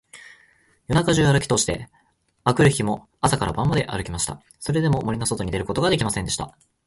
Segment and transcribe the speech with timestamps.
[0.87, 1.87] 夜中じゅうあるきとおして、
[2.43, 4.41] あくる日も朝から晩まであるきました。
[4.59, 6.57] それでも、森のそとに出ることができませんでした。